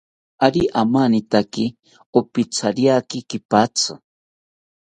[0.45, 1.65] Ari amanitaki,
[2.19, 3.93] opithariaki kipatzi